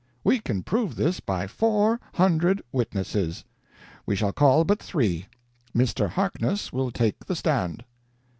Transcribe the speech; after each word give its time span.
We 0.23 0.39
can 0.39 0.63
prove 0.63 0.95
this 0.95 1.19
by 1.19 1.45
four 1.45 1.99
hundred 2.15 2.63
witnesses 2.71 3.45
we 4.03 4.15
shall 4.15 4.33
call 4.33 4.63
but 4.63 4.81
three. 4.81 5.27
Mr. 5.75 6.09
Harkness 6.09 6.73
will 6.73 6.89
take 6.89 7.23
the 7.27 7.35
stand." 7.35 7.85